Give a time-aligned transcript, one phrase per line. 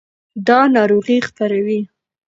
[0.47, 1.79] دا ناروغۍ خپروي.